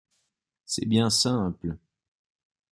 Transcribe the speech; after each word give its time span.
C’est 0.65 0.87
bien 0.87 1.11
simple. 1.11 1.77